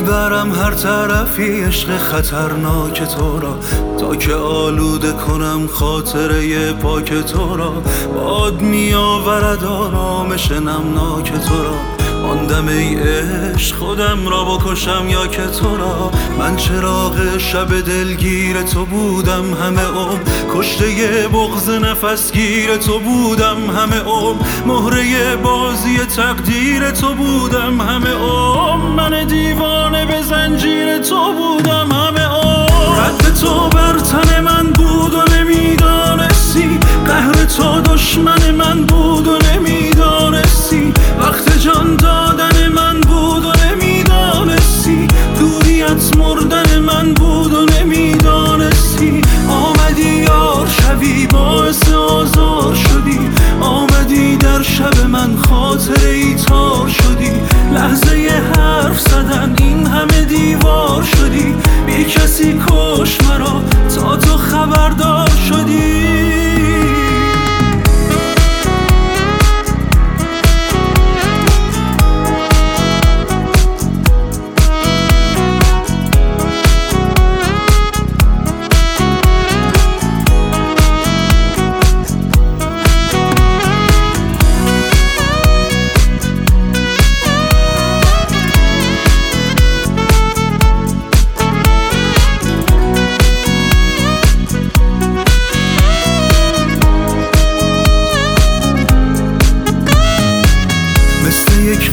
[0.00, 3.58] ببرم هر طرفی عشق خطرناک تو را.
[3.98, 7.82] تا که آلوده کنم خاطره پاک تو را.
[8.14, 12.00] باد می آورد آرامش نمناک تو را.
[12.22, 16.10] ماندم ای عشق خودم را بکشم یا که تو را.
[16.38, 20.18] من چراغ شب دلگیر تو بودم همه عمر.
[20.54, 24.42] کشته بغز نفسگیر تو بودم همه عمر.
[24.66, 28.86] مهره بازی تقدیر تو بودم همه عمر.
[28.96, 29.14] من
[30.00, 36.78] دیوانه به زنجیر تو بودم همه عمر رد تو بر تن من بود و نمی‌دانستی.
[37.06, 40.92] قهر تو دشمن من بود و نمی‌دانستی.
[41.20, 45.08] وقت جان دادن من بود و نمی‌دانستی.
[45.38, 49.22] دوریت مردن من بود و نمی‌دانستی.
[49.48, 53.30] آمدی یار شوی باعث آزار شدی.
[53.60, 57.32] آمدی در شب من خاطر ای تار شدی.
[57.74, 58.42] لحظه
[60.00, 61.54] همه دیوار شدی.
[61.86, 63.62] بی کسی کش مرا.
[63.94, 65.89] تا تو خبردار شدی.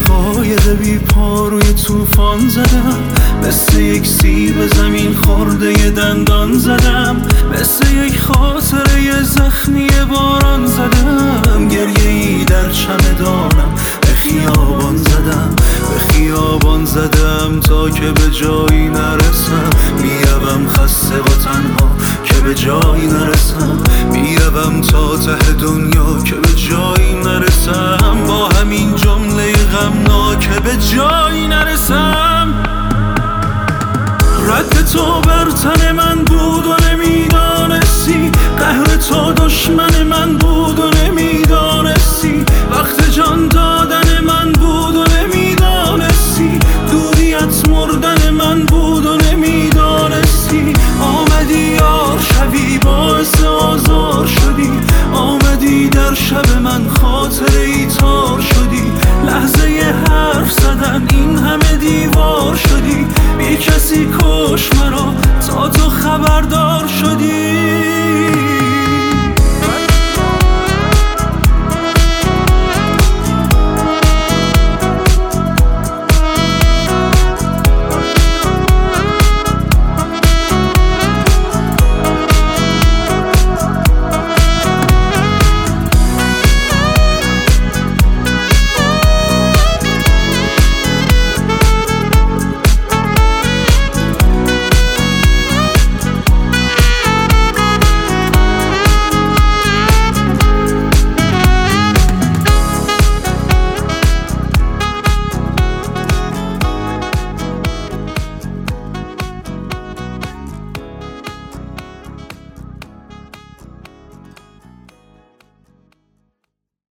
[0.08, 3.00] قایق بی پا روی توفان زدم.
[3.48, 7.16] مثل یک سیب زمین خورده دندان زدم.
[7.54, 11.68] مثل یک خاطره زخمی باران زدم.
[11.68, 13.74] گریه ای در چمدانم.
[14.02, 15.56] به خیابان زدم.
[15.94, 19.70] به خیابان زدم تا که به جایی نرسم.
[20.02, 21.92] می‌روم خسته و تنها
[22.24, 23.78] که به جایی نرسم.
[24.12, 26.97] می‌روم تا ته دنیا که به جایی
[30.58, 32.54] همه به جایی نرسم.
[34.48, 38.32] رد تو بر تن من بود و نمی‌دانستی.
[38.60, 40.97] قهر تو دشمن من بود و
[56.90, 58.92] خاطری تار شدی.
[59.26, 59.68] لحظه
[60.10, 63.08] حرف زدن این همه دیوار شدی.
[63.38, 64.47] بی کسی کن